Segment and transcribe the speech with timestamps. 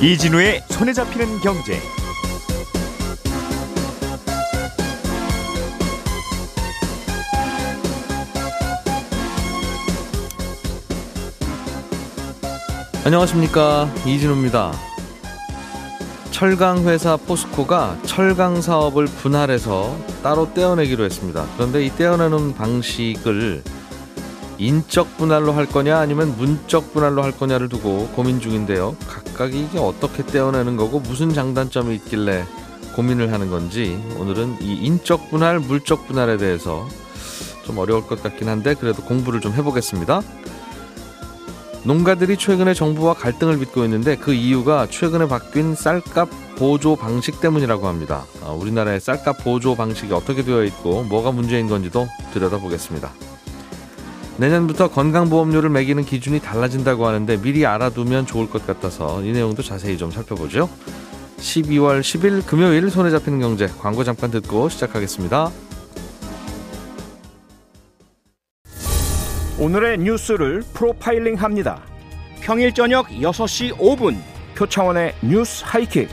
[0.00, 1.80] 이진우의 손에 잡히는 경제.
[13.04, 14.72] 안녕하십니까 이진우입니다.
[16.30, 21.44] 철강 회사 포스코가 철강 사업을 분할해서 따로 떼어내기로 했습니다.
[21.56, 23.64] 그런데 이 떼어내는 방식을
[24.58, 28.96] 인적 분할로 할 거냐 아니면 문적 분할로 할 거냐를 두고 고민 중인데요.
[29.06, 32.44] 각각이 이게 어떻게 떼어내는 거고 무슨 장단점이 있길래
[32.94, 36.88] 고민을 하는 건지 오늘은 이 인적 분할, 물적 분할에 대해서
[37.64, 40.22] 좀 어려울 것 같긴 한데 그래도 공부를 좀 해보겠습니다.
[41.84, 48.24] 농가들이 최근에 정부와 갈등을 빚고 있는데 그 이유가 최근에 바뀐 쌀값 보조 방식 때문이라고 합니다.
[48.44, 53.12] 아, 우리나라의 쌀값 보조 방식이 어떻게 되어 있고 뭐가 문제인 건지도 들여다보겠습니다.
[54.38, 60.10] 내년부터 건강보험료를 매기는 기준이 달라진다고 하는데 미리 알아두면 좋을 것 같아서 이 내용도 자세히 좀
[60.10, 60.70] 살펴보죠.
[61.38, 65.50] 12월 10일 금요일 손에 잡히는 경제 광고 잠깐 듣고 시작하겠습니다.
[69.58, 71.82] 오늘의 뉴스를 프로파일링 합니다.
[72.40, 74.16] 평일 저녁 6시 5분
[74.54, 76.08] 표창원의 뉴스 하이킥.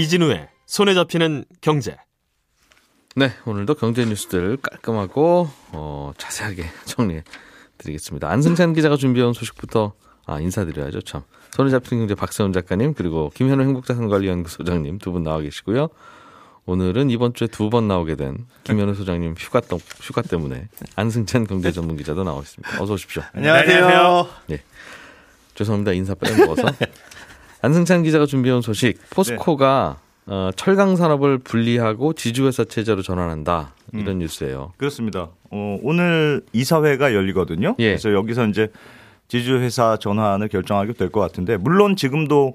[0.00, 1.96] 이진우의 손에 잡히는 경제.
[3.14, 7.24] 네, 오늘도 경제 뉴스들 깔끔하고 어, 자세하게 정리해
[7.78, 8.28] 드리겠습니다.
[8.28, 9.94] 안승찬 기자가 준비해온 소식부터
[10.26, 11.00] 아, 인사드려야죠.
[11.02, 11.22] 참.
[11.52, 15.88] 손에 잡히는 경제 박세훈 작가님 그리고 김현우 행복자산관리연구소장님 두 분 나와 계시고요.
[16.66, 19.62] 오늘은 이번 주에 두 번 나오게 된 김현우 소장님 휴가,
[20.02, 22.82] 휴가 때문에 안승찬 경제 전문 기자도 나와 있습니다.
[22.82, 23.22] 어서 오십시오.
[23.32, 24.28] 안녕하세요.
[24.48, 24.62] 네.
[25.54, 25.92] 죄송합니다.
[25.92, 26.64] 인사 빼먹어서.
[27.62, 28.98] 안승찬 기자가 준비해온 소식.
[29.10, 33.74] 포스코가 어, 철강 산업을 분리하고 지주회사 체제로 전환한다.
[33.92, 34.18] 이런 음.
[34.20, 34.72] 뉴스예요.
[34.76, 35.28] 그렇습니다.
[35.50, 37.76] 어, 오늘 이사회가 열리거든요.
[37.78, 37.90] 예.
[37.90, 38.68] 그래서 여기서 이제
[39.28, 42.54] 지주회사 전환을 결정하게 될 것 같은데 물론 지금도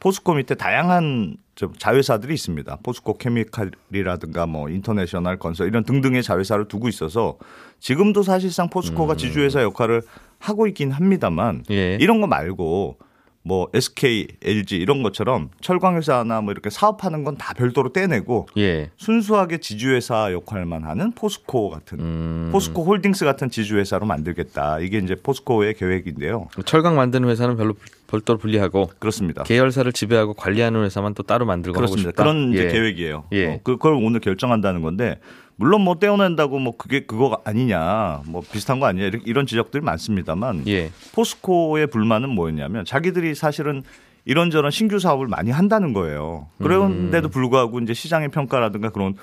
[0.00, 1.36] 포스코 밑에 다양한
[1.78, 2.78] 자회사들이 있습니다.
[2.82, 7.36] 포스코 케미칼이라든가 뭐 인터내셔널 건설 이런 등등의 자회사를 두고 있어서
[7.80, 9.16] 지금도 사실상 포스코가 음.
[9.18, 10.00] 지주회사 역할을
[10.38, 11.98] 하고 있긴 합니다만 예.
[12.00, 12.96] 이런 거 말고
[13.42, 18.90] 뭐 SK, LG 이런 것처럼 철강회사나 뭐 이렇게 사업하는 건 다 별도로 떼내고 예.
[18.98, 22.48] 순수하게 지주회사 역할만 하는 포스코 같은 음.
[22.52, 24.80] 포스코 홀딩스 같은 지주회사로 만들겠다.
[24.80, 26.48] 이게 이제 포스코의 계획인데요.
[26.66, 27.74] 철강 만드는 회사는 별로
[28.10, 29.44] 별도로 분리하고 그렇습니다.
[29.44, 32.10] 계열사를 지배하고 관리하는 회사만 또 따로 만들고 그렇습니다.
[32.10, 32.68] 그런 예.
[32.68, 33.24] 계획이에요.
[33.32, 33.46] 예.
[33.46, 35.20] 어, 그걸 오늘 결정한다는 건데
[35.54, 40.90] 물론 뭐 떼어낸다고 뭐 그게 그거 아니냐 뭐 비슷한 거 아니냐 이런 지적들이 많습니다만 예.
[41.14, 43.82] 포스코의 불만은 뭐였냐면 자기들이 사실은
[44.24, 46.48] 이런저런 신규 사업을 많이 한다는 거예요.
[46.58, 47.30] 그런데도 음.
[47.30, 49.14] 불구하고 이제 시장의 평가라든가 그런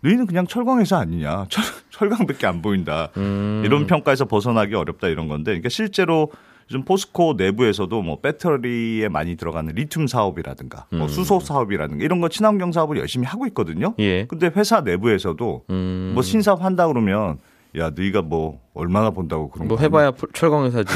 [0.00, 3.62] 너희는 그냥 철강회사 아니냐 철, 철강밖에 안 보인다 음.
[3.64, 6.30] 이런 평가에서 벗어나기 어렵다 이런 건데 그러니까 실제로
[6.70, 11.08] 요즘 포스코 내부에서도 뭐 배터리에 많이 들어가는 리튬 사업이라든가 뭐 음.
[11.08, 13.94] 수소 사업이라든가 이런 거 친환경 사업을 열심히 하고 있거든요.
[14.00, 14.26] 예.
[14.26, 16.10] 근데 회사 내부에서도 음.
[16.14, 17.38] 뭐 신사업 한다 그러면
[17.78, 20.94] 야, 너희가 뭐 얼마나 본다고 그런 뭐 해봐야 철강 회사지.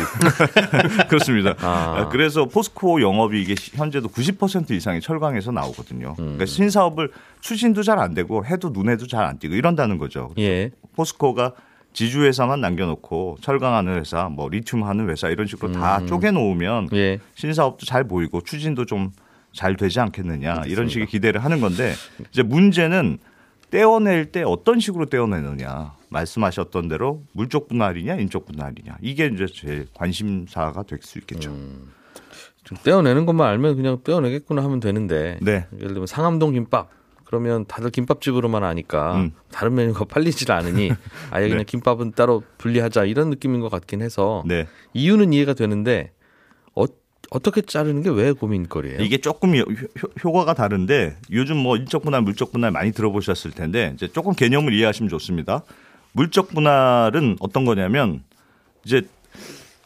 [1.09, 1.55] 그렇습니다.
[1.61, 1.95] 아.
[1.99, 2.09] 아.
[2.09, 6.11] 그래서 포스코 영업이 이게 현재도 90% 이상이 철강에서 나오거든요.
[6.19, 6.25] 음.
[6.25, 7.11] 그러니까 신사업을
[7.41, 10.31] 추진도 잘 안 되고 해도 눈에도 잘 안 띄고 이런다는 거죠.
[10.39, 10.71] 예.
[10.97, 11.53] 포스코가
[11.93, 16.07] 지주 회사만 남겨놓고 철강하는 회사, 뭐 리튬 하는 회사 이런 식으로 다 음.
[16.07, 17.19] 쪼개놓으면 예.
[17.35, 19.11] 신사업도 잘 보이고 추진도 좀
[19.53, 20.73] 잘 되지 않겠느냐 그렇습니다.
[20.73, 21.95] 이런 식의 기대를 하는 건데
[22.31, 23.19] 이제 문제는
[23.71, 30.83] 떼어낼 때 어떤 식으로 떼어내느냐 말씀하셨던 대로 물적 분할이냐 인적 분할이냐 이게 이제 제일 관심사가
[30.85, 31.51] 될 수 있겠죠.
[31.51, 31.91] 음.
[32.65, 35.67] 좀 떼어내는 것만 알면 그냥 떼어내겠구나 하면 되는데 네.
[35.75, 36.91] 예를 들면 상암동 김밥
[37.31, 39.31] 그러면 다들 김밥집으로만 아니까 음.
[39.53, 40.91] 다른 메뉴가 팔리질 않으니
[41.31, 41.65] 아예 그냥 네.
[41.65, 44.67] 김밥은 따로 분리하자 이런 느낌인 것 같긴 해서 네.
[44.95, 46.11] 이유는 이해가 되는데
[46.75, 46.87] 어,
[47.31, 48.99] 어떻게 자르는 게 왜 고민거리예요?
[49.01, 54.09] 이게 조금 효, 과가 다른데 요즘 뭐 인적 분할, 물적 분할 많이 들어보셨을 텐데 이제
[54.09, 55.63] 조금 개념을 이해하시면 좋습니다.
[56.11, 58.25] 물적 분할은 어떤 거냐면
[58.85, 59.03] 이제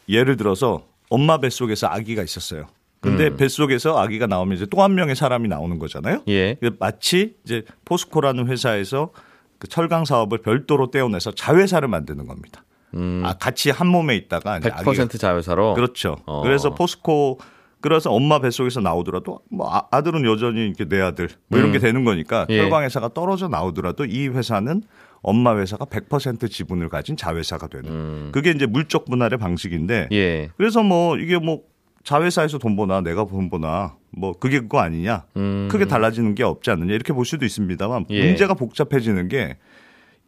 [0.09, 2.65] 예를 들어서 엄마 뱃속에서 아기가 있었어요.
[3.05, 3.37] 근데 음.
[3.37, 6.21] 뱃속에서 아기가 나오면 이제 또 한 명의 사람이 나오는 거잖아요.
[6.27, 6.57] 예.
[6.79, 9.11] 마치 이제 포스코라는 회사에서
[9.57, 12.63] 그 철강 사업을 별도로 떼어내서 자회사를 만드는 겁니다.
[12.93, 13.21] 음.
[13.25, 15.07] 아, 같이 한 몸에 있다가 100% 아기가.
[15.17, 15.73] 자회사로.
[15.75, 16.17] 그렇죠.
[16.25, 16.41] 어.
[16.41, 17.39] 그래서 포스코
[17.81, 21.81] 그래서 엄마 뱃속에서 나오더라도 뭐 아, 들은 여전히 이렇게 내 아들 뭐 이런 게 음.
[21.81, 22.57] 되는 거니까 예.
[22.57, 24.81] 철강 회사가 떨어져 나오더라도 이 회사는
[25.21, 27.89] 엄마 회사가 100% 지분을 가진 자회사가 되는.
[27.89, 28.29] 음.
[28.31, 30.09] 그게 이제 물적 분할의 방식인데.
[30.11, 30.49] 예.
[30.57, 31.61] 그래서 뭐 이게 뭐
[32.05, 35.67] 자회사에서 돈 버나 내가 돈 버나 뭐 그게 그거 아니냐 음.
[35.69, 38.25] 크게 달라지는 게 없지 않느냐 이렇게 볼 수도 있습니다만 예.
[38.25, 39.57] 문제가 복잡해지는 게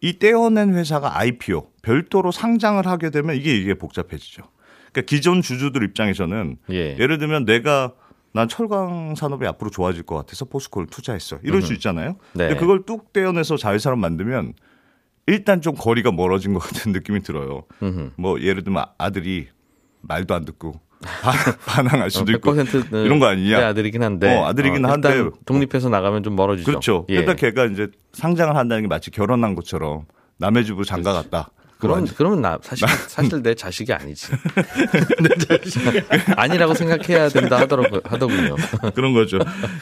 [0.01, 4.43] 이 떼어낸 회사가 IPO 별도로 상장을 하게 되면 이게 이게 복잡해지죠.
[4.91, 6.95] 그러니까 기존 주주들 입장에서는 예.
[6.95, 7.93] 를 들면 내가
[8.33, 11.39] 난 철강 산업이 앞으로 좋아질 것 같아서 포스코를 투자했어.
[11.43, 12.17] 이럴 수 있잖아요.
[12.33, 12.49] 네.
[12.49, 14.53] 근데 그걸 뚝 떼어내서 자회사로 만들면
[15.25, 17.63] 일단 좀 거리가 멀어진 것 같은 느낌이 들어요.
[17.81, 18.11] 음흠.
[18.17, 19.47] 뭐 예를 들면 아들이
[20.01, 20.79] 말도 안 듣고
[21.65, 22.55] 반항할 수도 있고
[22.91, 23.57] 이런 거 아니냐?
[23.59, 26.65] 내 아들이긴 한데 어, 아들이긴 어, 한데 독립해서 나가면 좀 멀어지죠.
[26.65, 27.05] 그렇죠.
[27.09, 27.15] 예.
[27.15, 30.05] 일단 걔가 이제 상장을 한다는 게 마치 결혼한 것처럼
[30.37, 31.49] 남의 집으로 장가 갔다.
[31.79, 34.31] 그럼 그러면 나 사실 사실 내 자식이 아니지.
[35.21, 35.29] 내
[35.61, 35.79] 자식
[36.35, 38.55] 아니라고 생각해야 된다 하더라고 하더군요.
[38.95, 39.37] 그런 거죠.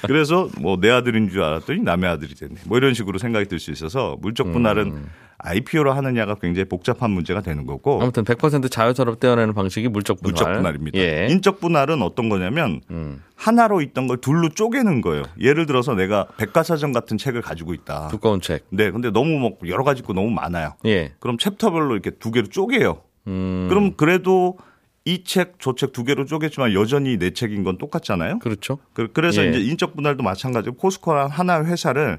[0.05, 2.55] 그래서 뭐 내 아들인 줄 알았더니 남의 아들이 됐네.
[2.65, 5.09] 뭐 이런 식으로 생각이 들 수 있어서 물적 분할은 음.
[5.45, 8.01] IPO로 하느냐가 굉장히 복잡한 문제가 되는 거고.
[8.01, 10.31] 아무튼 100% 자유산업 떼어내는 방식이 물적 분할.
[10.31, 10.97] 물적 분할입니다.
[10.97, 11.27] 예.
[11.29, 13.21] 인적 분할은 어떤 거냐면 음.
[13.35, 15.23] 하나로 있던 걸 둘로 쪼개는 거예요.
[15.39, 18.07] 예를 들어서 내가 백과사전 같은 책을 가지고 있다.
[18.09, 18.65] 두꺼운 책.
[18.69, 18.91] 네.
[18.91, 20.73] 근데 너무 뭐 여러 가지 있고 너무 많아요.
[20.85, 21.13] 예.
[21.19, 23.01] 그럼 챕터별로 이렇게 두 개로 쪼개요.
[23.27, 23.67] 음.
[23.69, 24.57] 그럼 그래도
[25.07, 28.39] 이 책, 저 책 두 개로 쪼갰지만 여전히 내 책인 건 똑같잖아요.
[28.39, 28.79] 그렇죠.
[28.93, 29.49] 그, 그래서 예.
[29.49, 32.17] 이제 인적 분할도 마찬가지고 포스코란 하나의 회사를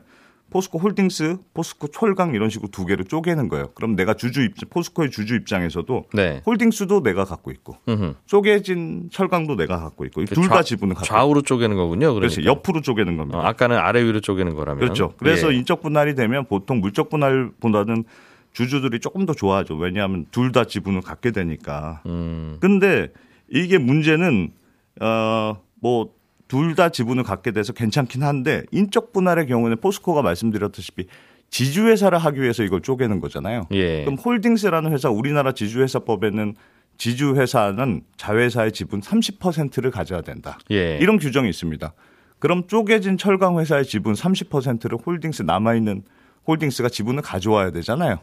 [0.50, 3.72] 포스코 홀딩스, 포스코 철강 이런 식으로 두 개로 쪼개는 거예요.
[3.74, 6.40] 그럼 내가 주주 입장, 포스코의 주주 입장에서도 네.
[6.46, 8.14] 홀딩스도 내가 갖고 있고 음흠.
[8.26, 12.14] 쪼개진 철강도 내가 갖고 있고 둘 다 지분을 갖고 좌우로 쪼개는 거군요.
[12.14, 12.20] 그러니까.
[12.34, 13.38] 그래서 옆으로 쪼개는 겁니다.
[13.38, 15.12] 어, 아까는 아래 위로 쪼개는 거라면 그렇죠.
[15.18, 15.56] 그래서 예.
[15.56, 18.04] 인적 분할이 되면 보통 물적 분할보다는
[18.52, 19.74] 주주들이 조금 더 좋아하죠.
[19.76, 22.00] 왜냐하면 둘 다 지분을 갖게 되니까.
[22.06, 22.56] 음.
[22.60, 23.08] 근데
[23.50, 24.52] 이게 문제는
[25.00, 26.14] 어뭐
[26.48, 31.06] 둘 다 지분을 갖게 돼서 괜찮긴 한데 인적 분할의 경우는 포스코가 말씀드렸다시피
[31.50, 33.66] 지주회사를 하기 위해서 이걸 쪼개는 거잖아요.
[33.72, 34.04] 예.
[34.04, 36.54] 그럼 홀딩스라는 회사 우리나라 지주회사법에는
[36.98, 40.58] 지주회사는 자회사의 지분 30%를 가져야 된다.
[40.70, 40.98] 예.
[40.98, 41.92] 이런 규정이 있습니다.
[42.38, 46.02] 그럼 쪼개진 철강 회사의 지분 30%를 홀딩스 남아 있는
[46.46, 48.18] 홀딩스가 지분을 가져와야 되잖아요.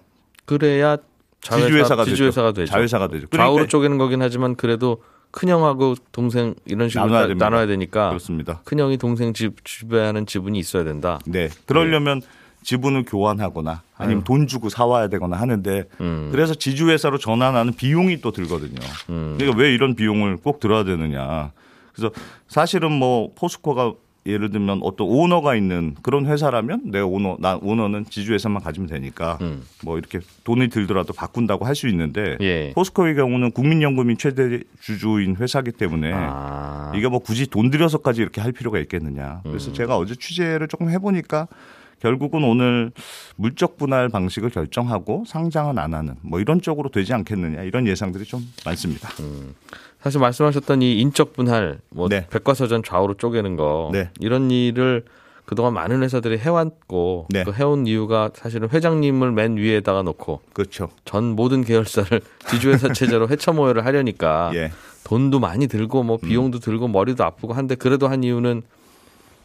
[0.46, 0.98] 그래야
[1.42, 2.72] 자회사, 지주회사가, 지주회사가 되죠.
[2.72, 3.28] 자회사가 되죠.
[3.30, 5.02] 그러니까 좌우로 쪼개는 거긴 하지만 그래도
[5.34, 8.62] 큰형하고 동생 이런 식으로 나눠야, 나눠야 되니까 그렇습니다.
[8.66, 11.20] 큰형이 동생 집 지배하는 지분이 있어야 된다.
[11.26, 11.50] 네.
[11.66, 12.28] 그러려면 네.
[12.62, 14.24] 지분을 교환하거나 아니면 음.
[14.24, 16.30] 돈 주고 사와야 되거나 하는데 음.
[16.32, 18.80] 그래서 지주회사로 전환하는 비용이 또 들거든요.
[19.10, 19.36] 음.
[19.38, 21.52] 그러니까 왜 이런 비용을 꼭 들어야 되느냐.
[21.94, 22.14] 그래서
[22.48, 23.94] 사실은 뭐 포스코가
[24.26, 29.64] 예를 들면 어떤 오너가 있는 그런 회사라면 내가 오너 나 오너는 지주회사만 가지면 되니까 음.
[29.84, 32.72] 뭐 이렇게 돈이 들더라도 바꾼다고 할 수 있는데 예.
[32.76, 36.92] 포스코의 경우는 국민연금이 최대 주주인 회사기 때문에 아.
[36.96, 39.42] 이게 뭐 굳이 돈 들여서까지 이렇게 할 필요가 있겠느냐.
[39.44, 39.74] 그래서 음.
[39.74, 41.48] 제가 어제 취재를 조금 해보니까
[42.00, 42.92] 결국은 오늘
[43.38, 48.42] 물적 분할 방식을 결정하고 상장은 안 하는 뭐 이런 쪽으로 되지 않겠느냐 이런 예상들이 좀
[48.66, 49.10] 많습니다.
[49.22, 49.56] 음.
[50.04, 52.28] 사실 말씀하셨던 이 인적 분할, 뭐 네.
[52.30, 54.10] 백과사전 좌우로 쪼개는 거 네.
[54.20, 55.06] 이런 일을
[55.46, 57.46] 그동안 많은 회사들이 해왔고 네.
[57.46, 60.90] 그 해온 이유가 사실은 회장님을 맨 위에다가 놓고 그렇죠.
[61.06, 64.72] 전 모든 계열사를 지주회사 체제로 회차모여를 하려니까 예.
[65.06, 66.60] 돈도 많이 들고 뭐 비용도 음.
[66.60, 68.62] 들고 머리도 아프고 한데 그래도 한 이유는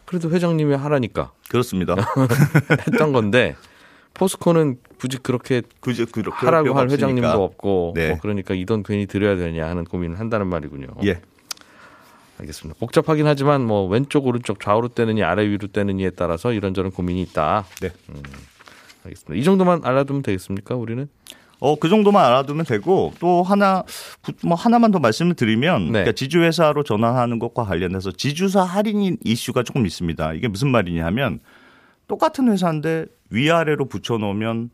[0.07, 1.95] 그래도 회장님이 하라니까 그렇습니다.
[2.87, 3.55] 했던 건데
[4.19, 8.09] 포스코는 굳이 그렇게 굳이 그렇게 하라고 할 회장님도 없고 네.
[8.11, 10.89] 뭐 그러니까 이 돈 괜히 들여야 되냐 하는 고민을 한다는 말이군요.
[11.05, 11.21] 예.
[12.41, 12.79] 알겠습니다.
[12.79, 17.65] 복잡하긴 하지만 뭐 왼쪽 오른쪽 좌우로 떼느니 아래 위로 떼느니에 따라서 이런저런 고민이 있다.
[17.81, 17.91] 네.
[18.11, 18.23] 음,
[19.05, 19.41] 알겠습니다.
[19.41, 20.75] 이 정도만 알아두면 되겠습니까?
[20.77, 21.09] 우리는?
[21.61, 23.83] 어, 그 정도만 알아두면 되고 또 하나
[24.45, 25.91] 뭐 하나만 더 말씀을 드리면 네.
[25.91, 30.35] 그러니까 지주 회사로 전환하는 것과 관련해서 지주사 할인 이슈가 조금 있습니다.
[30.35, 31.41] 이게 무슨 말이냐 하면
[32.09, 34.71] 똑같은 회사인데 위아래로 붙여놓으면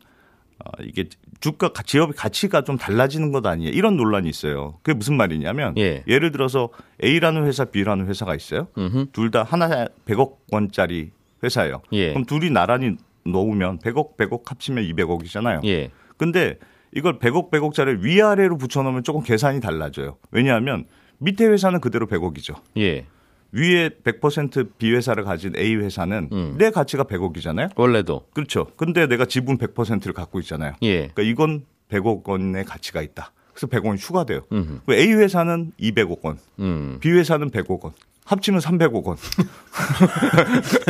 [0.63, 1.05] 어, 이게
[1.41, 3.71] 주가 지역의 가치가 좀 달라지는 것 아니에요?
[3.73, 4.79] 이런 논란이 있어요.
[4.81, 6.01] 그게 무슨 말이냐면 예.
[6.07, 6.69] 를 들어서
[7.03, 8.67] A라는 회사, B라는 회사가 있어요.
[9.11, 11.11] 둘 다 하나 100억 원짜리
[11.43, 11.81] 회사예요.
[11.91, 12.09] 예.
[12.11, 15.65] 그럼 둘이 나란히 놓으면 100억, 100억 합치면 200억이잖아요.
[15.65, 15.91] 예.
[16.17, 16.57] 근데
[16.93, 20.15] 이걸 100억, 100억짜리 위아래로 붙여놓으면 조금 계산이 달라져요.
[20.31, 20.85] 왜냐하면
[21.17, 22.55] 밑에 회사는 그대로 100억이죠.
[22.77, 23.05] 예.
[23.55, 26.55] 위에 100% 비회사를 가진 A 회사는 음.
[26.57, 27.71] 내 가치가 100억이잖아요.
[27.77, 28.27] 원래도.
[28.33, 28.67] 그렇죠.
[28.75, 30.73] 근데 내가 지분 100%를 갖고 있잖아요.
[30.83, 31.07] 예.
[31.07, 33.31] 그러니까 이건 100억 원의 가치가 있다.
[33.53, 34.41] 그래서 100원이 추가돼요.
[34.51, 34.91] 음흠.
[34.91, 36.97] A 회사는 200억 원, 음.
[36.99, 37.93] B 회사는 100억 원.
[38.25, 39.17] 합치면 300억 원.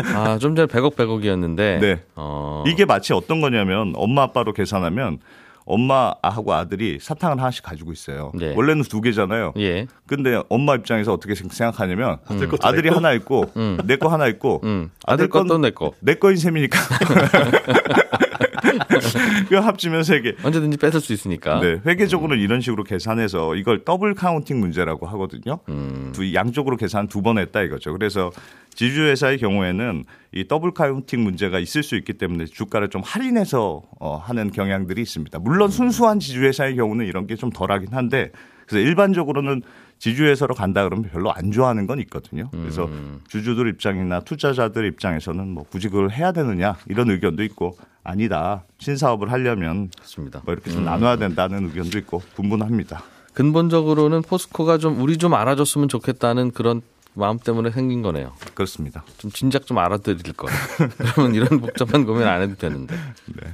[0.15, 1.79] 아, 좀 전에 100억 100억이었는데.
[1.79, 2.03] 네.
[2.15, 2.63] 어...
[2.65, 5.19] 이게 마치 어떤 거냐면 엄마 아빠로 계산하면
[5.65, 8.31] 엄마하고 아들이 사탕을 하나씩 가지고 있어요.
[8.35, 8.53] 네.
[8.55, 9.53] 원래는 두 개잖아요.
[9.57, 9.87] 예.
[10.07, 12.51] 근데 엄마 입장에서 어떻게 생각하냐면 음.
[12.61, 13.77] 아들이 하나 있고 음.
[13.85, 14.91] 내거 하나 있고 음.
[15.05, 15.91] 아들, 아들 것도 내 거.
[15.99, 16.79] 내 거인 셈이니까.
[19.49, 20.33] 그 합치면 세 개.
[20.43, 21.59] 언제든지 뺏을 수 있으니까.
[21.59, 22.43] 네, 회계적으로는 음.
[22.43, 25.59] 이런 식으로 계산해서 이걸 double counting 문제라고 하거든요.
[25.69, 26.11] 음.
[26.13, 27.91] 두 양쪽으로 계산 두 번 했다 이거죠.
[27.93, 28.31] 그래서
[28.75, 30.03] 지주회사의 경우에는
[30.33, 35.39] 이 double counting 문제가 있을 수 있기 때문에 주가를 좀 할인해서 어, 하는 경향들이 있습니다.
[35.39, 38.31] 물론 순수한 지주회사의 경우는 이런 게 좀 덜하긴 한데
[38.67, 39.61] 그래서 일반적으로는
[39.99, 42.49] 지주회사로 간다 그러면 별로 안 좋아하는 건 있거든요.
[42.51, 43.21] 그래서 음.
[43.27, 49.89] 주주들 입장이나 투자자들 입장에서는 뭐 굳이 그걸 해야 되느냐 이런 의견도 있고 아니다 신사업을 하려면
[49.99, 50.41] 맞습니다.
[50.45, 50.85] 뭐 이렇게 좀 음.
[50.85, 53.03] 나눠야 된다는 의견도 있고 분분합니다.
[53.33, 56.81] 근본적으로는 포스코가 좀 우리 좀 알아줬으면 좋겠다는 그런
[57.15, 58.33] 마음 때문에 생긴 거네요.
[58.53, 59.03] 그렇습니다.
[59.17, 60.47] 좀 진작 좀 알아드릴 거.
[60.97, 62.95] 그러면 이런 복잡한 고민 안 해도 되는데.
[62.95, 63.53] 네.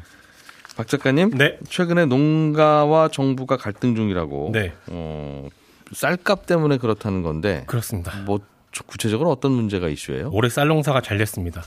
[0.75, 1.59] 박 작가님, 네.
[1.69, 4.51] 최근에 농가와 정부가 갈등 중이라고.
[4.53, 4.73] 네.
[4.87, 5.47] 어,
[5.93, 7.63] 쌀값 때문에 그렇다는 건데.
[7.67, 8.15] 그렇습니다.
[8.25, 8.39] 뭐
[8.87, 10.29] 구체적으로 어떤 문제가 이슈예요?
[10.31, 11.63] 올해 쌀 농사가 잘 됐습니다.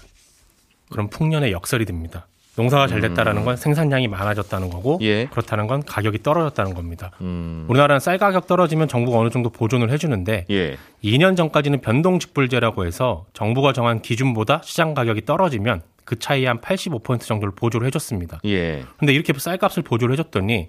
[0.90, 2.26] 그럼 풍년의 역설이 됩니다.
[2.57, 3.45] 농사가 잘 됐다라는 음.
[3.45, 5.26] 건 생산량이 많아졌다는 거고 예.
[5.26, 7.11] 그렇다는 건 가격이 떨어졌다는 겁니다.
[7.21, 7.66] 음.
[7.69, 10.76] 우리나라는 쌀 가격 떨어지면 정부가 어느 정도 보존을 해주는데 예.
[11.02, 17.87] 2년 전까지는 변동직불제라고 해서 정부가 정한 기준보다 시장 가격이 떨어지면 그 차이 한85% 정도를 보조를
[17.88, 18.40] 해줬습니다.
[18.45, 18.85] 예.
[18.99, 20.69] 근데 이렇게 쌀값을 보조를 해줬더니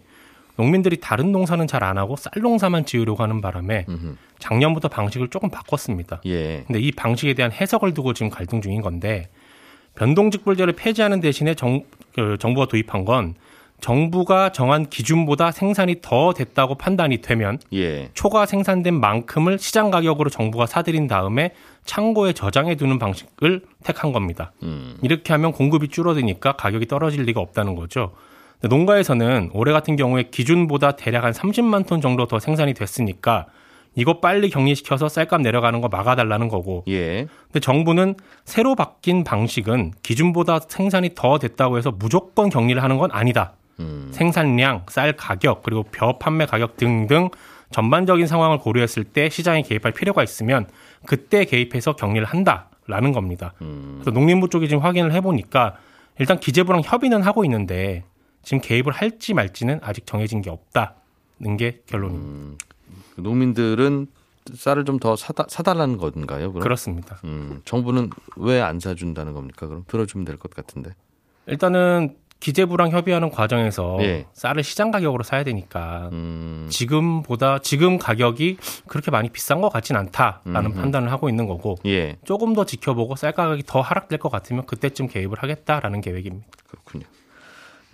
[0.57, 3.85] 농민들이 다른 농사는 잘 안 하고 쌀 농사만 지으려고 하는 바람에.
[4.39, 6.21] 작년부터 방식을 조금 바꿨습니다.
[6.25, 6.63] 예.
[6.67, 9.29] 근데 이 방식에 대한 해석을 두고 지금 갈등 중인 건데
[9.95, 11.83] 변동직불제를 폐지하는 대신에 정,
[12.13, 13.35] 그 정부가 도입한 건
[13.81, 18.09] 정부가 정한 기준보다 생산이 더 됐다고 판단이 되면 예.
[18.13, 21.51] 초과 생산된 만큼을 시장 가격으로 정부가 사들인 다음에
[21.85, 24.53] 창고에 저장해 두는 방식을 택한 겁니다.
[24.63, 24.97] 음.
[25.01, 28.13] 이렇게 하면 공급이 줄어드니까 가격이 떨어질 리가 없다는 거죠.
[28.61, 33.47] 농가에서는 올해 같은 경우에 기준보다 대략 한 30만 톤 정도 더 생산이 됐으니까
[33.95, 36.83] 이거 빨리 격리시켜서 쌀값 내려가는 거 막아달라는 거고.
[36.89, 37.27] 예.
[37.47, 43.53] 근데 정부는 새로 바뀐 방식은 기준보다 생산이 더 됐다고 해서 무조건 격리를 하는 건 아니다.
[43.79, 44.09] 음.
[44.11, 47.29] 생산량, 쌀 가격, 그리고 벼 판매 가격 등등
[47.71, 50.67] 전반적인 상황을 고려했을 때 시장에 개입할 필요가 있으면
[51.05, 53.53] 그때 개입해서 격리를 한다라는 겁니다.
[53.61, 53.99] 음.
[54.01, 55.75] 그래서 농림부 쪽이 지금 확인을 해보니까
[56.19, 58.03] 일단 기재부랑 협의는 하고 있는데
[58.45, 62.25] 지금 개입을 할지 말지는 아직 정해진 게 없다는 게 결론입니다.
[62.29, 62.57] 음.
[63.17, 64.07] 농민들은
[64.53, 66.51] 쌀을 좀 더 사다, 사달라는 건가요?
[66.53, 66.61] 그럼?
[66.63, 67.17] 그렇습니다.
[67.23, 69.67] 음, 정부는 왜 안 사준다는 겁니까?
[69.67, 70.91] 그럼 들어주면 될 것 같은데.
[71.47, 74.27] 일단은 기재부랑 협의하는 과정에서 예.
[74.33, 76.67] 쌀을 시장 가격으로 사야 되니까 음.
[76.69, 80.81] 지금보다 지금 가격이 그렇게 많이 비싼 것 같진 않다라는 음흠.
[80.81, 82.17] 판단을 하고 있는 거고 예.
[82.23, 86.47] 조금 더 지켜보고 쌀 가격이 더 하락될 것 같으면 그때쯤 개입을 하겠다라는 계획입니다.
[86.67, 87.05] 그렇군요.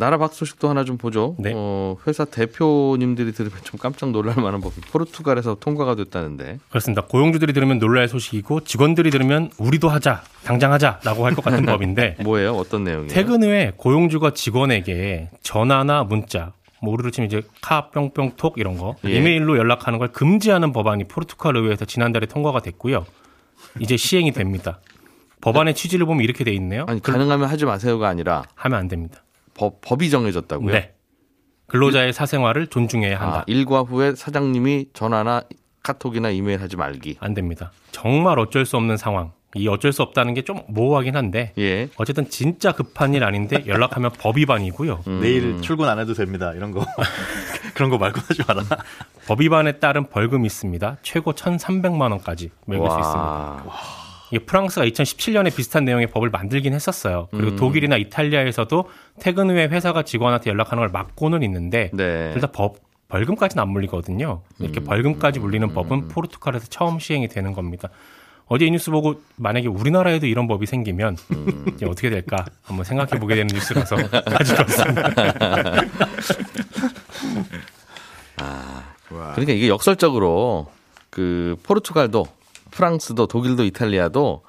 [0.01, 1.36] 나라 밖 소식도 하나 좀 보죠.
[1.38, 1.51] 네.
[1.55, 6.58] 어, 회사 대표님들이 들으면 좀 깜짝 놀랄 만한 법이 포르투갈에서 통과가 됐다는데.
[6.70, 7.03] 그렇습니다.
[7.03, 12.15] 고용주들이 들으면 놀랄 소식이고 직원들이 들으면 우리도 하자, 당장 하자라고 할 것 같은 법인데.
[12.24, 12.53] 뭐예요?
[12.55, 13.10] 어떤 내용이에요?
[13.10, 19.12] 퇴근 후에 고용주가 직원에게 전화나 문자, 뭐 우리로 치면 이제 카 뿅뿅톡 이런 거 예.
[19.12, 23.05] 이메일로 연락하는 걸 금지하는 법안이 포르투갈 의회에서 지난달에 통과가 됐고요.
[23.79, 24.79] 이제 시행이 됩니다.
[25.41, 26.86] 법안의 취지를 보면 이렇게 돼 있네요.
[26.88, 29.22] 아니 가능하면 하지 마세요가 아니라 하면 안 됩니다.
[29.53, 30.72] 법, 법이 정해졌다고요?
[30.74, 30.93] 네.
[31.67, 33.38] 근로자의 사생활을 존중해야 한다.
[33.39, 35.43] 아, 일과 후에 사장님이 전화나
[35.84, 37.17] 카톡이나 이메일 하지 말기.
[37.22, 37.72] 안 됩니다.
[37.91, 39.31] 정말 어쩔 수 없는 상황.
[39.55, 41.89] 이 어쩔 수 없다는 게 좀 모호하긴 한데 예.
[41.98, 45.03] 어쨌든 진짜 급한 일 아닌데 연락하면 법 위반이고요.
[45.08, 45.20] 음.
[45.22, 46.53] 내일 출근 안 해도 됩니다.
[46.53, 46.86] 이런 거
[47.75, 48.63] 그런 거 말고 하지 마라.
[49.27, 50.98] 법 위반에 따른 벌금이 있습니다.
[51.01, 53.20] 최고 1,300만 원까지 매길 수 있습니다.
[53.22, 53.65] 와.
[54.31, 57.27] 이게 프랑스가 2017년에 비슷한 내용의 법을 만들긴 했었어요.
[57.31, 57.55] 그리고 음.
[57.57, 62.31] 독일이나 이탈리아에서도 퇴근 후에 회사가 직원한테 연락하는 걸 막고는 있는데 네.
[62.31, 62.77] 둘다 법
[63.09, 64.41] 벌금까지는 안 물리거든요.
[64.59, 64.85] 이렇게 음.
[64.85, 65.73] 벌금까지 물리는 음.
[65.73, 67.89] 법은 포르투갈에서 처음 시행이 되는 겁니다.
[68.47, 71.65] 어제 이 뉴스 보고 만약에 우리나라에도 이런 법이 생기면 음.
[71.75, 75.09] 이제 어떻게 될까 한번 생각해 보게 되는 뉴스라서 가지고 왔습니다.
[78.38, 80.71] 아, 그러니까 이게 역설적으로
[81.09, 82.25] 그 포르투갈도
[82.71, 84.43] 프랑스도 독일도 이탈리아도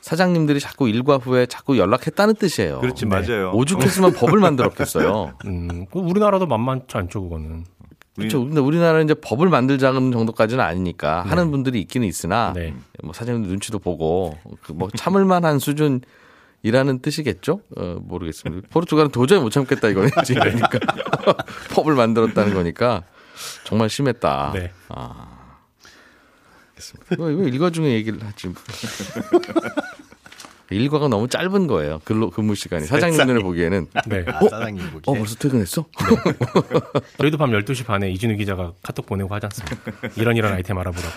[0.00, 2.80] 사장님들이 자꾸 일과 후에 자꾸 연락했다는 뜻이에요.
[2.80, 3.08] 그렇지 네.
[3.08, 3.52] 맞아요.
[3.52, 5.32] 오죽했으면 법을 만들었겠어요.
[5.46, 7.64] 음, 우리나라도 만만치 않죠 그거는.
[8.14, 8.44] 그렇죠.
[8.44, 11.30] 근데 우리나라는 이제 법을 만들자는 정도까지는 아니니까 네.
[11.30, 12.74] 하는 분들이 있기는 있으나 네.
[13.02, 14.36] 뭐 사장님 눈치도 보고
[14.74, 16.00] 뭐 참을 만한 수준.
[16.66, 17.60] 이라는 뜻이겠죠?
[17.76, 18.68] 어, 모르겠습니다.
[18.70, 20.70] 포르투갈은 도저히 못 참겠다 이거는 그러니까
[21.72, 23.02] 법을 만들었다는 거니까
[23.64, 24.52] 정말 심했다.
[24.54, 24.72] 네.
[24.88, 25.33] 아.
[26.84, 27.16] 알겠습니다.
[27.24, 28.52] 왜, 왜 일과 중에 얘기를 하지?
[30.70, 32.00] 일과가 너무 짧은 거예요.
[32.04, 33.86] 근로 근무 시간이 사장님 눈에 보기에는.
[34.06, 34.24] 네.
[34.26, 35.02] 아, 사장님 보기.
[35.06, 35.84] 어 벌써 퇴근했어?
[35.84, 36.32] 네.
[37.18, 39.92] 저희도 밤 12시 반에 이진우 기자가 카톡 보내고 하지 않습니까?
[40.16, 41.12] 이런 이런 아이템 알아보라고.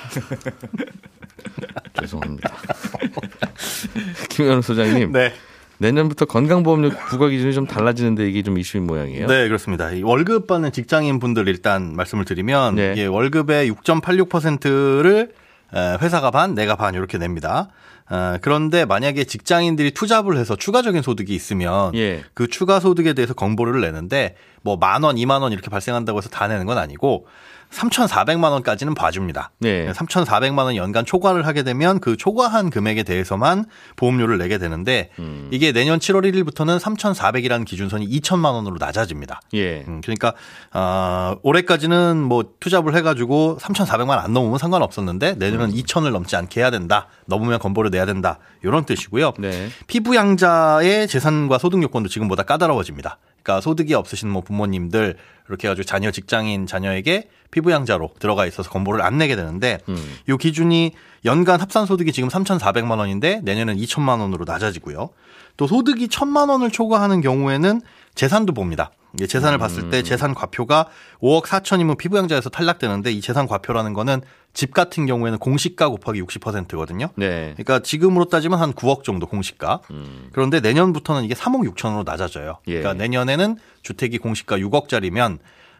[1.99, 2.53] 죄송합니다.
[4.29, 5.11] 김현우 소장님.
[5.13, 5.33] 네.
[5.79, 9.27] 내년부터 건강보험료 부과 기준이 좀 달라지는데 이게 좀 이슈인 모양이에요.
[9.27, 9.89] 네, 그렇습니다.
[10.03, 12.93] 월급 받는 직장인 분들 일단 말씀을 드리면 네.
[12.97, 15.31] 예, 월급의 6.86%를
[15.73, 17.69] 회사가 반, 내가 반 이렇게 냅니다.
[18.09, 22.23] 어, 그런데 만약에 직장인들이 투잡을 해서 추가적인 소득이 있으면 예.
[22.33, 26.47] 그 추가 소득에 대해서 공보를 내는데 뭐 만 원, 이만 원 이렇게 발생한다고 해서 다
[26.47, 27.27] 내는 건 아니고
[27.71, 29.51] 3,400만 원까지는 봐줍니다.
[29.59, 29.91] 네.
[29.91, 35.49] 3,400만 원 연간 초과를 하게 되면 그 초과한 금액에 대해서만 보험료를 내게 되는데 음.
[35.51, 39.41] 이게 내년 7월 1일부터는 3,400이라는 기준선이 2천만 원으로 낮아집니다.
[39.53, 39.83] 예.
[39.87, 40.33] 음, 그러니까
[40.73, 45.75] 어, 올해까지는 뭐 투잡을 해가지고 3,400만 안 넘으면 상관없었는데 내년은 음.
[45.75, 47.07] 2천을 넘지 않게 해야 된다.
[47.25, 48.39] 넘으면 건보를 내야 된다.
[48.63, 49.33] 이런 뜻이고요.
[49.39, 49.69] 네.
[49.87, 53.17] 피부양자의 재산과 소득 요건도 지금보다 까다로워집니다.
[53.43, 55.15] 그러니까 소득이 없으신 뭐 부모님들
[55.49, 60.17] 이렇게 해가지고 자녀 직장인 자녀에게 피부양자로 들어가 있어서 건보를 안 내게 되는데 음.
[60.27, 60.93] 이 기준이
[61.25, 65.09] 연간 합산 소득이 지금 3,400만 원인데 내년은 2천만 원으로 낮아지고요.
[65.57, 67.81] 또 소득이 1천만 원을 초과하는 경우에는
[68.15, 68.91] 재산도 봅니다.
[69.27, 70.03] 재산을 봤을 때 음.
[70.03, 70.87] 재산 과표가
[71.21, 74.21] 5억 4천이면 피부양자에서 탈락되는데 이 재산 과표라는 거는
[74.53, 77.09] 집 같은 경우에는 공시가 곱하기 60%거든요.
[77.15, 77.53] 네.
[77.53, 79.81] 그러니까 지금으로 따지면 한 9억 정도 공시가.
[79.91, 80.29] 음.
[80.33, 82.59] 그런데 내년부터는 이게 3억 6천으로 낮아져요.
[82.67, 82.79] 예.
[82.79, 85.39] 그러니까 내년에는 주택이 공시가 6억짜리면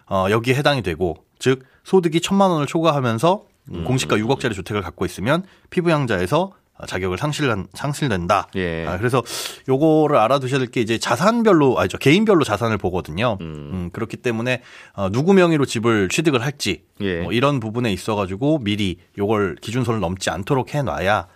[0.10, 3.84] 어, 여기에 해당이 되고 즉 소득이 1천만 원을 초과하면서 음.
[3.84, 6.54] 공시가 6억짜리 주택을 갖고 있으면 피부양자에서
[6.86, 8.48] 자격을 상실 상실된다.
[8.56, 8.86] 예.
[8.86, 9.24] 아, 그래서
[9.68, 13.38] 요거를 알아두셔야 될 게 이제 자산별로 아니죠 개인별로 자산을 보거든요.
[13.42, 13.46] 음.
[13.74, 14.62] 음, 그렇기 때문에
[14.94, 17.22] 어, 누구 명의로 집을 취득을 할지 예.
[17.22, 21.28] 뭐 이런 부분에 있어가지고 미리 요걸 기준선을 넘지 않도록 해놔야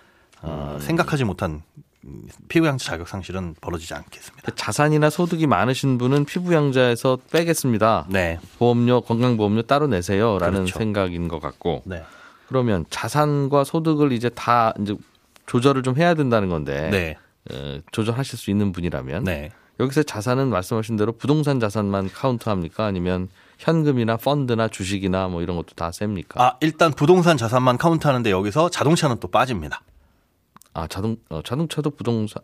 [0.43, 0.79] 어, 음.
[0.79, 1.61] 생각하지 못한
[2.49, 4.51] 피부양자 자격 상실은 벌어지지 않겠습니다.
[4.55, 8.07] 자산이나 소득이 많으신 분은 피부양자에서 빼겠습니다.
[8.09, 8.39] 네.
[8.57, 10.79] 보험료 건강보험료 따로 내세요라는 그렇죠.
[10.79, 11.83] 생각인 것 같고.
[11.85, 12.03] 네.
[12.47, 14.95] 그러면 자산과 소득을 이제 다 이제
[15.45, 17.17] 조절을 좀 해야 된다는 건데 네.
[17.51, 19.49] 어, 조절하실 수 있는 분이라면 네.
[19.79, 25.91] 여기서 자산은 말씀하신 대로 부동산 자산만 카운트합니까 아니면 현금이나 펀드나 주식이나 뭐 이런 것도 다
[25.91, 26.43] 셉니까?
[26.43, 29.81] 아 일단 부동산 자산만 카운트하는데 여기서 자동차는 또 빠집니다.
[30.73, 32.43] 아 자동 어, 자동차도 부동산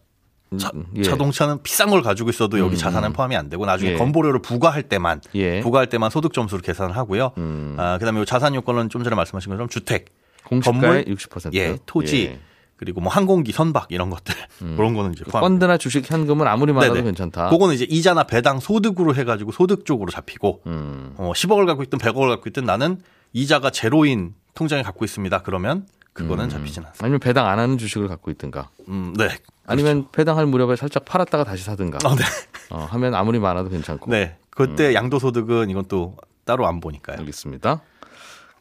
[0.57, 1.03] 자, 예.
[1.03, 2.77] 자동차는 비싼 걸 가지고 있어도 여기 음.
[2.77, 3.95] 자산은 포함이 안 되고 나중에 예.
[3.95, 5.59] 건보료를 부과할 때만 예.
[5.59, 7.33] 부과할 때만 소득 점수를 계산을 하고요.
[7.37, 7.75] 음.
[7.77, 10.05] 아, 그다음에 자산 요건은 좀 전에 말씀하신 것처럼 주택,
[10.43, 12.39] 건물, 60%, 예, 토지, 예.
[12.77, 14.75] 그리고 뭐 항공기, 선박 이런 것들 음.
[14.77, 15.41] 그런 거는 이제 포함.
[15.41, 17.05] 펀드나 주식, 현금은 아무리 많아도 네네.
[17.05, 17.49] 괜찮다.
[17.49, 21.13] 그거는 이제 이자나 배당 소득으로 해가지고 소득 쪽으로 잡히고 음.
[21.17, 23.01] 어, 10억을 갖고 있든 100억을 갖고 있든 나는
[23.33, 25.41] 이자가 제로인 통장에 갖고 있습니다.
[25.41, 26.49] 그러면 그거는 음.
[26.49, 27.03] 잡히진 않습니다.
[27.03, 28.69] 아니면 배당 안 하는 주식을 갖고 있든가.
[28.89, 29.29] 음, 네.
[29.65, 30.11] 아니면 그렇죠.
[30.11, 31.99] 배당할 무렵에 살짝 팔았다가 다시 사든가.
[32.05, 32.23] 어, 네.
[32.69, 34.09] 어, 하면 아무리 많아도 괜찮고.
[34.09, 34.37] 네.
[34.49, 34.93] 그때 음.
[34.93, 37.17] 양도소득은 이건 또 따로 안 보니까요.
[37.19, 37.81] 알겠습니다.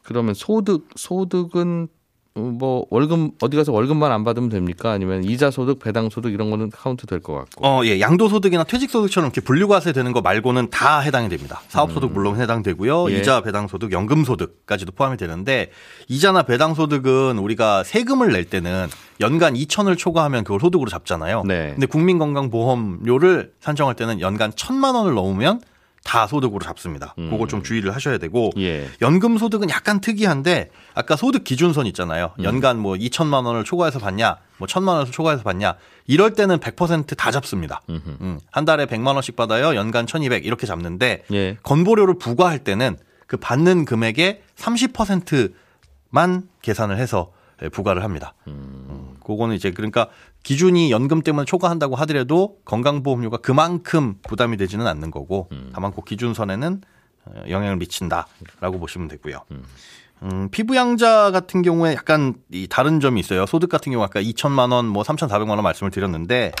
[0.03, 1.87] 그러면 소득 소득은
[2.37, 4.91] 뭐 월급 어디 가서 월급만 안 받으면 됩니까?
[4.91, 7.65] 아니면 이자 소득, 배당 소득 이런 거는 카운트 될 것 같고.
[7.67, 7.99] 어, 예.
[7.99, 11.61] 양도 소득이나 퇴직 소득처럼 이렇게 분류과세 되는 거 말고는 다 해당이 됩니다.
[11.67, 12.13] 사업 소득 음.
[12.13, 13.11] 물론 해당되고요.
[13.11, 13.17] 예.
[13.19, 15.71] 이자, 배당 소득, 연금 소득까지도 포함이 되는데
[16.07, 18.87] 이자나 배당 소득은 우리가 세금을 낼 때는
[19.19, 21.43] 연간 2천을 초과하면 그걸 소득으로 잡잖아요.
[21.45, 21.71] 네.
[21.73, 25.59] 근데 국민건강보험료를 산정할 때는 연간 1천만 원을 넘으면
[26.07, 27.13] 다 소득으로 잡습니다.
[27.19, 27.29] 음.
[27.29, 28.87] 그거 좀 주의를 하셔야 되고 예.
[29.01, 32.31] 연금 소득은 약간 특이한데 아까 소득 기준선 있잖아요.
[32.39, 32.45] 음.
[32.45, 35.75] 연간 뭐 2천만 원을 초과해서 받냐, 뭐 1천만 원을 초과해서 받냐.
[36.07, 37.81] 이럴 때는 100%다 잡습니다.
[37.89, 38.39] 음.
[38.49, 39.75] 한 달에 100만 원씩 받아요.
[39.75, 41.57] 연간 1,200 이렇게 잡는데 예.
[41.63, 42.95] 건보료를 부과할 때는
[43.27, 48.33] 그 받는 금액의 30%만 계산을 해서 예, 부과를 합니다.
[48.47, 48.86] 음.
[49.27, 50.07] 그거는 이제 그러니까
[50.43, 55.69] 기준이 연금 때문에 초과한다고 하더라도 건강보험료가 그만큼 부담이 되지는 않는 거고 음.
[55.73, 56.81] 다만 그 기준선에는
[57.25, 59.41] 어, 영향을 미친다라고 보시면 되고요.
[59.51, 59.63] 음.
[60.23, 63.45] 음, 피부양자 같은 경우에 약간 이 다른 점이 있어요.
[63.45, 66.53] 소득 같은 경우 아까 2천만 원, 뭐 3,400만 원 말씀을 드렸는데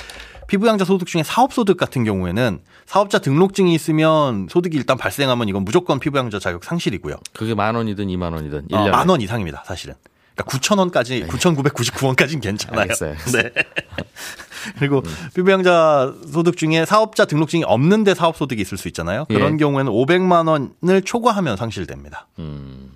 [0.47, 6.37] 피부양자 소득 중에 사업소득 같은 경우에는 사업자 등록증이 있으면 소득이 일단 발생하면 이건 무조건 피부양자
[6.37, 7.15] 자격 상실이고요.
[7.33, 8.87] 그게 만 원이든 2만 원이든 1년에.
[8.87, 9.95] 어, 만원 이상입니다, 사실은.
[10.37, 11.27] 그러니까 9천 원까지 네.
[11.27, 12.81] 9,999원까지는 괜찮아요.
[12.81, 13.15] 알겠어요.
[13.33, 13.51] 네.
[14.77, 15.29] 그리고 음.
[15.33, 19.25] 피부양자 소득 중에 사업자 등록증이 없는데 사업 소득이 있을 수 있잖아요.
[19.25, 19.57] 그런 예.
[19.57, 22.27] 경우에는 500만 원을 초과하면 상실됩니다.
[22.37, 22.91] 음.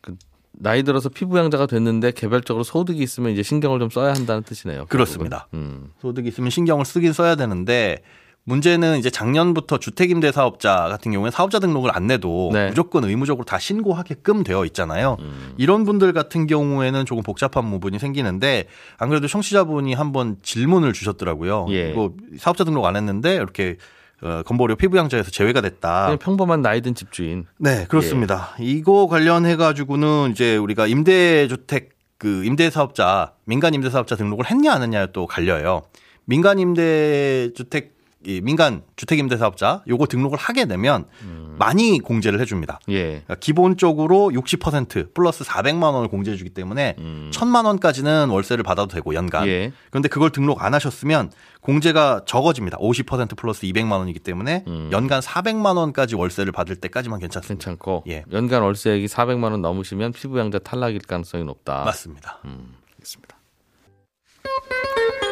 [0.00, 0.16] 그
[0.52, 4.86] 나이 들어서 피부양자가 됐는데 개별적으로 소득이 있으면 이제 신경을 좀 써야 한다는 뜻이네요.
[4.86, 5.48] 그렇습니다.
[5.52, 5.90] 음.
[6.00, 8.02] 소득이 있으면 신경을 쓰긴 써야 되는데
[8.44, 12.68] 문제는 이제 작년부터 주택임대 사업자 같은 경우에 사업자 등록을 안 내도 네.
[12.68, 15.16] 무조건 의무적으로 다 신고하게끔 되어 있잖아요.
[15.20, 15.54] 음.
[15.56, 18.66] 이런 분들 같은 경우에는 조금 복잡한 부분이 생기는데
[18.98, 21.66] 안 그래도 청취자분이 한번 질문을 주셨더라고요.
[21.70, 21.90] 예.
[21.90, 23.76] 이거 사업자 등록 안 했는데 이렇게
[24.22, 26.16] 어, 건보료 피부양자에서 제외가 됐다.
[26.18, 27.46] 평범한 나이든 집주인.
[27.58, 28.54] 네, 그렇습니다.
[28.60, 28.64] 예.
[28.64, 35.26] 이거 관련해 가지고는 이제 우리가 임대주택 그 임대사업자 민간 임대사업자 등록을 했냐 안 했냐에 또
[35.26, 35.82] 갈려요.
[36.26, 37.94] 민간 임대 주택
[38.26, 41.56] 이 민간 주택임대사업자 요거 등록을 하게 되면 음.
[41.58, 42.80] 많이 공제를 해줍니다.
[42.88, 43.04] 예.
[43.04, 47.30] 그러니까 기본적으로 60% 플러스 400만 원을 공제해주기 때문에 음.
[47.32, 49.46] 1천만 원까지는 월세를 받아도 되고 연간.
[49.46, 49.72] 예.
[49.90, 52.78] 그런데 그걸 등록 안 하셨으면 공제가 적어집니다.
[52.78, 54.88] 50% 플러스 200만 원이기 때문에 음.
[54.92, 57.64] 연간 400만 원까지 월세를 받을 때까지만 괜찮습니다.
[57.64, 58.24] 괜찮고 예.
[58.32, 61.84] 연간 월세액이 400만 원 넘으시면 피부양자 탈락일 가능성이 높다.
[61.84, 62.40] 맞습니다.
[62.44, 63.36] 음, 알겠습니다.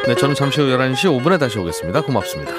[0.05, 2.01] 네, 저는 잠시 후 11시 5분에 다시 오겠습니다.
[2.01, 2.53] 고맙습니다.